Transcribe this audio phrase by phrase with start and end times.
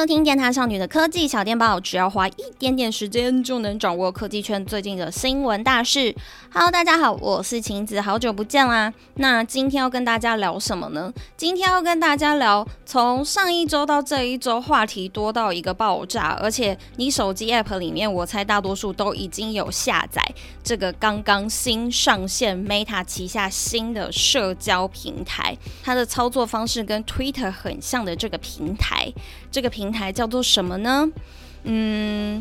[0.00, 6.16] 收听电台少女的科技小电报，只要花一点点时间就能掌握科技圈最近的新闻大事。
[6.50, 8.90] Hello，大家好，我是晴子，好久不见啦。
[9.16, 11.12] 那今天要跟大家聊什么呢？
[11.36, 20.22] 今天要跟大家聊，从上一周到这一周，话题多到一个爆炸，而且你手机 App 里面，我猜大多数都已经有下载
[20.64, 25.54] 这个刚刚新上线 Meta 旗下新的社交平台，
[25.84, 29.12] 它的操作方式跟 Twitter 很像的这个平台，
[29.52, 29.89] 这个平。
[29.90, 31.10] 平台叫做什么呢？
[31.64, 32.40] 嗯，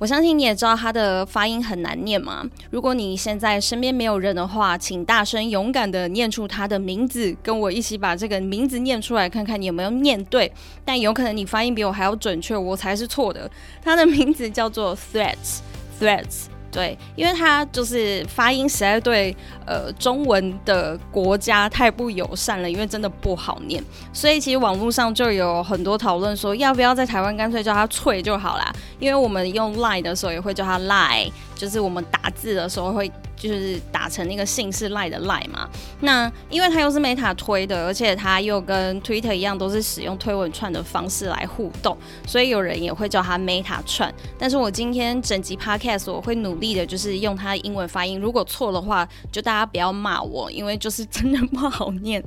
[0.00, 2.44] 我相信你也知道它的发音很难念嘛。
[2.72, 10.52] 如果你现在身边没有人的话，请大声勇敢的念出它的名字，跟我一起把这个名字念出来，看看你有没有念对。
[10.84, 13.48] 但有可能你发音比我还要准确，我才是错的。
[13.80, 16.46] 它的名字叫做 threats，threats。
[16.78, 23.82] 对，因为它就是发音实在对呃中文的国家太不友善了，因为真的不好念，
[24.12, 33.10] 所以其实网络上就有很多讨论说，要不要在台湾干脆叫它脆就好啦，因为我们用 Line 的时候也会叫它 lie，就是我们打字的时候会。
[33.38, 35.68] 就是打成那个姓氏赖的赖嘛，
[36.00, 44.12] 那因为它又是 Meta 推的，而且它又跟 Twitter 一样，都是使用推文串的方式来互动，所以有人也会叫它 Meta 串。
[44.38, 52.22] 但是我今天整集 Podcast 我会努力的，就是用它的英文发音，如果错的话，就大家不要骂我，因为就是真的不好念。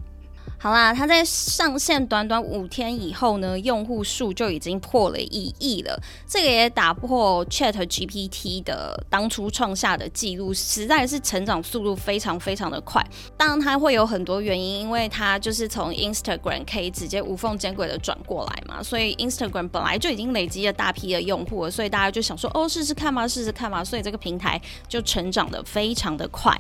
[0.63, 5.99] 好啦，它在上线短短五天以后呢，用户数就已经破了一亿了。
[6.27, 13.03] 这个也打破 Chat GPT 的当初创下的记录，实在是成长速度非常非常的快。
[13.35, 26.55] 当然，它会有很多原因，因为它就是从 Instagram 可以直接无缝接轨的转过来嘛，所以 Instagram 本来就已经累积了大批的用户了，所以大家就想说，哦，试试看嘛，试试看嘛，所以这个平台就成长的非常的快。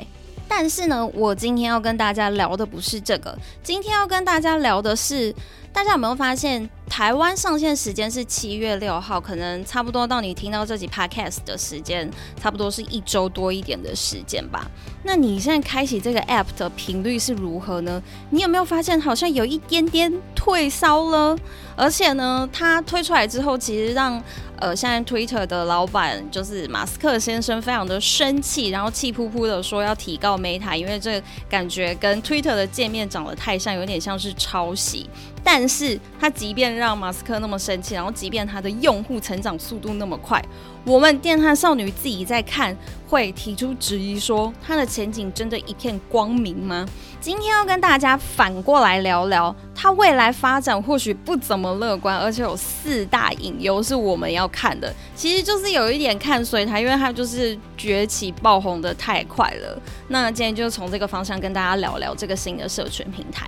[0.47, 5.33] 但是呢，我今天要跟大家聊的不是这个，今天要跟大家聊的是，
[5.73, 12.09] 大家有没有发现，台湾上线时间是七月六号，可能差不多到你听到这集 podcast 的时间，
[12.39, 14.69] 差不多是一周多一点的时间吧。
[15.03, 18.01] 那你现在开启这个 app 的频率是如何呢？
[18.29, 21.35] 你有没有发现好像有一点点退烧了？
[21.75, 24.21] 而且呢，它推出来之后，其实让
[24.57, 35.09] 呃，现在 Twitter 的老板就是马斯克先生非常的生气，然后气扑扑的说要提高 Meta，因为这感觉跟 Twitter 的界面长得太像，有点像是抄袭。
[35.43, 40.43] 但是他即便让马斯克那么生气，然后即便他的用户成长速度那么快，
[40.85, 42.75] 我们电焊少女自己在看，
[43.07, 46.85] 会提出质疑说，他的前景真的一片光明吗？
[47.19, 54.91] 今天要跟大家反过来聊聊，他未来发展或许不怎么乐观，而且有四大隐忧是我们要看的。
[55.15, 59.79] 其实就是有一点看衰他，因为他就是崛起爆红的太快了。
[60.07, 63.47] 那今天就从这个方向跟大家聊聊这个新的社群平台。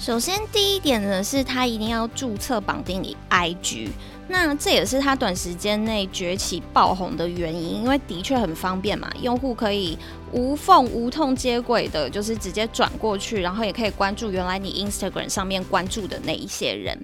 [0.00, 3.90] 首先，第一点呢，是他一定要注册绑定你 IG。
[4.28, 9.98] 那这也是他短时间内崛起爆红的原因，因为的确很方便嘛，用户可以
[10.32, 16.98] 无缝无痛接轨的，就是直接转过去，然后也可以关注原来你 Instagram 上面关注的那一些人。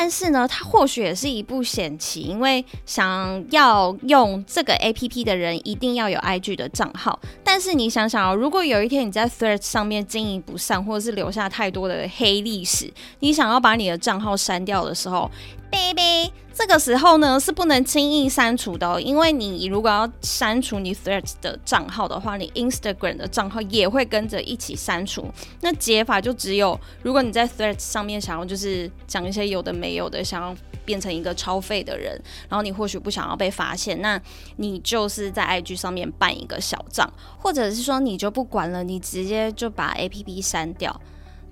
[0.00, 7.18] 但是呢，它或许也是一步险棋，因为想要用这个 APP 的人一定要有 IG 的账号。
[7.42, 12.88] 但是你想想哦，如果有一天你在 Threads 上面经营不善，或者是留下太多的黑历史，
[13.18, 15.28] 你想要把你的账号删掉的时候
[15.68, 25.26] ，baby，这个时候呢是不能轻易删除的哦，因为你如果要删除你 Threads 的账号的话，你 Instagram 的账号也会跟着一起删除。
[25.60, 34.20] 那解法就只有，如果你在 Threads 上面想要就是讲一些有的没有的，想要变成一个超废的人，然后你或许不想要被发现，那
[34.56, 41.00] 你就是在 IG 上面办一个小账，或者是说你就不管了，你直接就把 APP 删掉。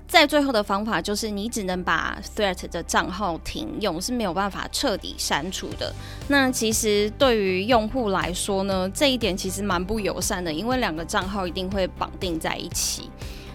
[0.08, 5.92] 在最后的方法就是，你只能把 Threat 的账号停用，是没有办法彻底删除的。
[6.28, 13.10] 那其实对于用户来说呢，这一点其实蛮不友善的，因为两个账号一定会绑定在一起。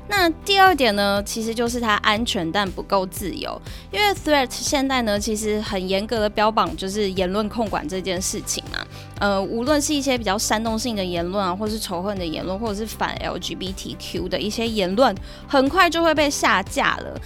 [0.07, 3.59] 那第二点呢，其实就是它安全但不够自由，
[3.91, 8.85] 因为 Threat 现在呢，其实很严格的标榜就是言论控管这件事情嘛，
[9.19, 15.15] 呃，无论是一些比较煽动性的言论啊，或是仇恨的言论，或者是反 LGBTQ 的一些言论，
[15.47, 17.19] 很快就会被下架了。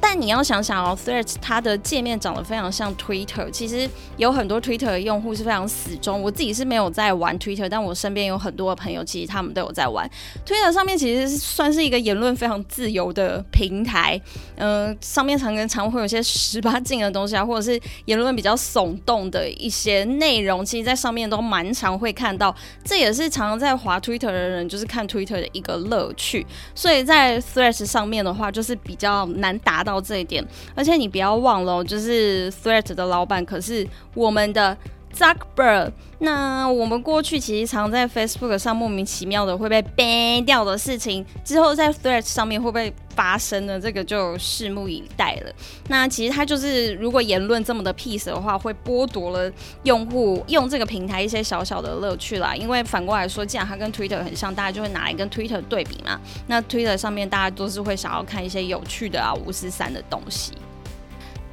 [0.00, 6.20] 但你要想想哦，Threads 它的界面长得非常像 Twitter，其实有很多 Twitter 的用户是非常死忠。
[6.20, 10.10] 我自己是没有在玩 Twitter，但我身边有很多的朋友，其实他们都有在玩
[10.46, 10.72] Twitter。
[10.72, 14.20] 上面其实算是一个言论非常自由的平台，
[14.56, 22.54] 嗯、上面常常会有些十八禁的东西啊，或者是言论比较耸动的一些内容，其实在上面都蛮常会看到。
[22.82, 26.46] 这也是常常在滑 Twitter 的人就是看 Twitter 的一个乐趣。
[26.74, 29.89] 所以在 Threads 上面的话，就是比较难达到。
[29.90, 30.44] 到这一点。
[30.74, 34.76] 而且你不要忘了，就是 Threat 的老板可是我们的。
[35.16, 35.90] Zucker，
[36.20, 43.78] 那我们过去其实常在 Facebook 上莫名其妙的会被 ban 掉的事情，之后在 Threads 上面会不会发生呢？
[43.78, 45.52] 这个就拭目以待了。
[45.88, 49.52] 那其实它就是，如果言论这么的 peace 的话，会剥夺了
[49.82, 52.54] 用户用这个平台一些小小的乐趣啦。
[52.54, 56.18] 因为反过来说，既然它跟 Twitter 很像，大家就会拿来跟 Twitter 对比嘛。
[56.46, 60.52] 那 Twitter 上面大家都是会想要看一些有趣的啊、五四三的东西。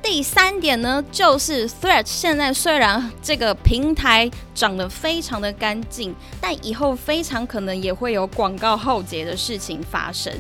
[0.09, 10.33] 第三点呢，就是 thread 现在虽然这个平台长得非常的干净，但以后非常可能也会有广告浩劫的事情发生。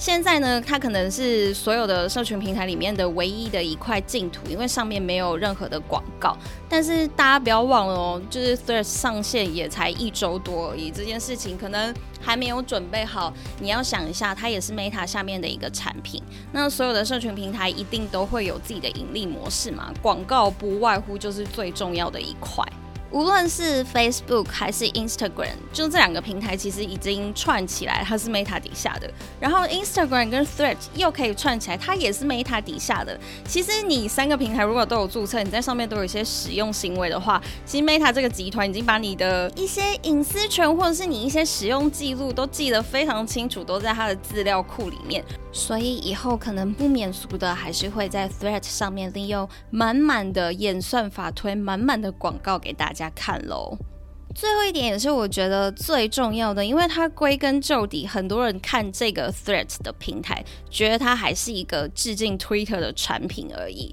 [0.00, 6.34] 现在呢，它可能是所有的社群平台里面的唯一的一块净土，因为上面没有任何的广告。
[6.70, 13.30] 但是大家不要忘了哦，就是 Threads 上线也才一周多而已，这件事情可能还没有准备好。
[13.60, 16.22] 你要想一下，它也是 Meta 下面的一个产品。
[16.50, 22.64] 那所有的社群平台一定都会有自己的盈利模式嘛，广告不外乎就是最重要的一块。
[23.10, 29.10] 无论是 Facebook 还是 Instagram，就这两个平台其实已经串起来，它是 Meta 底下的。
[29.40, 33.18] 然后 Instagram 跟 Thread 又可以串起来，它也是 Meta 底下的。
[33.46, 45.24] 其实你三个平台如果都有注册，你在上面都有一些使用行为的话，其实 Meta 这个集团已经把你的一些隐私权或者是你一些使用记录都记得非常清楚，都在它的资料库里面。
[45.52, 53.76] 所以以后可能不免俗的，还是会在 Threat 上面利用满满的演算法推满满的广告给大家看喽。
[54.32, 63.92] 最后一点也是我觉得最重要的，因为它归根究底，很多人看这个 Threat 的平台，觉得它还是一个致敬 Twitter 的产品而已。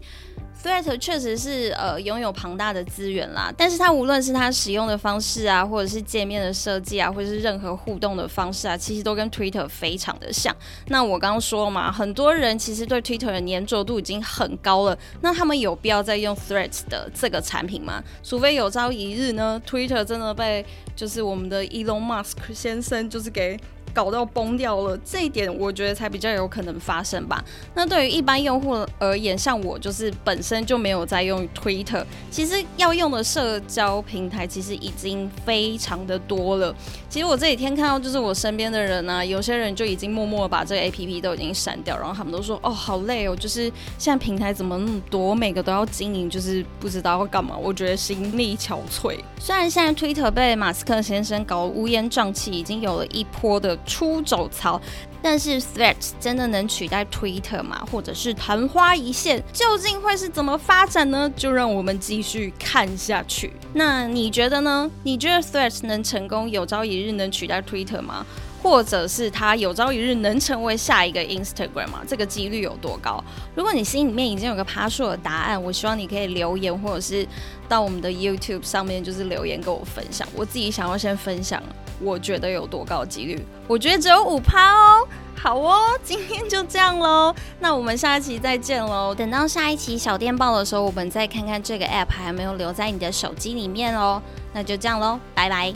[0.64, 10.54] Threads 确实是呃拥有庞大的资源啦，但是它无论是它使用的方式啊，或者是界面的设计啊，或者是任何互动的方式啊，其实都跟 Twitter 非常的像。
[10.88, 18.04] 那我刚刚说了嘛，很多人其实对 Twitter 的黏着度已经很高了，那他们有必要再用 Threads 的这个产品吗？
[18.24, 20.66] 除非有朝一日呢，Twitter 真的被
[20.96, 23.58] 就是我们的 Elon Musk 先生就是给。
[23.94, 27.44] 搞到崩掉了，这一点我觉得才比较有可能发生吧。
[27.74, 36.76] 那对于一般用户而言，像我就是本身就没有在用 Twitter，其实要用的社交平台其实已经非常的多了。
[37.10, 49.18] 其实我这几天看到，就是我身边的人呢、啊，有些人就已经默默把这个 APP 都已经删掉，然后他们都说：“哦，好累哦，就是现在平台怎么那么多，每个都要经营，就是不知道要干嘛。”我觉得心力憔悴。
[49.40, 53.77] 虽然现在 Twitter 被马斯克先生搞乌烟瘴气，已经有了一波的。
[53.86, 54.80] 出走槽，
[55.22, 57.86] 但是 Threads 真的能取代 Twitter 吗？
[57.92, 59.44] 或者是昙花一现？
[59.54, 61.32] 究竟会是怎么发展呢？
[61.36, 63.54] 就让我们继续看下去。
[63.74, 64.90] 那你觉得呢？
[65.04, 68.26] 你觉得 Threads 能成功，有朝一日能取代 Twitter 吗？
[68.64, 72.02] 或者是它有朝一日能成为下一个 Instagram 吗？
[72.08, 73.24] 这个几率有多高？
[73.56, 77.26] 如果你心里面已经有个爬数的答案，我希望你可以留言，或者是
[77.70, 80.28] 到我们的 YouTube 上面就是留言跟我分享。
[80.36, 81.62] 我自己想要先分享。
[82.02, 83.46] 我觉得有多高几率？
[83.68, 85.08] 我觉得只有五趴哦。
[85.40, 87.34] 好哦，今天就这样喽。
[87.60, 89.14] 那我们下一期再见喽。
[89.14, 94.22] 等到下一期小电报的时候，我们再看看这个 app 还有没有留在你的手机里面哦。
[94.54, 95.72] 那就这样喽，拜拜。